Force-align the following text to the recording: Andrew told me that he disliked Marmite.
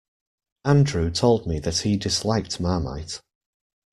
Andrew 0.65 1.11
told 1.11 1.45
me 1.45 1.59
that 1.59 1.77
he 1.81 1.95
disliked 1.95 2.59
Marmite. 2.59 3.21